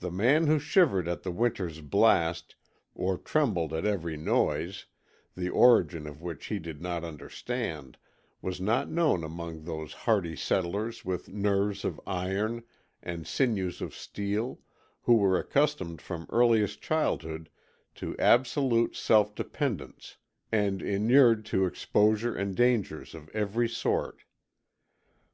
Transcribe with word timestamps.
The 0.00 0.10
man 0.10 0.46
who 0.46 0.58
shivered 0.58 1.08
at 1.08 1.22
the 1.22 1.30
winter's 1.30 1.80
blast, 1.80 2.54
or 2.94 3.16
trembled 3.16 3.72
at 3.72 3.86
every 3.86 4.14
noise, 4.18 4.84
the 5.34 5.48
origin 5.48 6.06
of 6.06 6.20
which 6.20 6.48
he 6.48 6.58
did 6.58 6.82
not 6.82 7.02
understand, 7.02 7.96
was 8.42 8.60
not 8.60 8.90
known 8.90 9.24
among 9.24 9.62
those 9.64 9.94
hardy 10.04 10.36
settlers 10.36 11.02
with 11.02 11.30
nerves 11.30 11.82
of 11.82 11.98
iron 12.06 12.62
and 13.02 13.26
sinews 13.26 13.80
of 13.80 13.94
steel, 13.94 14.58
who 15.04 15.14
were 15.16 15.38
accustomed 15.38 16.02
from 16.02 16.26
earliest 16.28 16.82
childhood 16.82 17.48
to 17.94 18.14
absolute 18.18 18.94
self 18.94 19.34
dependence 19.34 20.18
and 20.52 20.82
inured 20.82 21.46
to 21.46 21.64
exposure 21.64 22.36
and 22.36 22.54
dangers 22.54 23.14
of 23.14 23.30
every 23.30 23.66
sort. 23.70 24.24